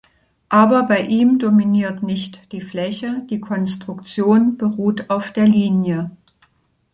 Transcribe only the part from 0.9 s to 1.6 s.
ihm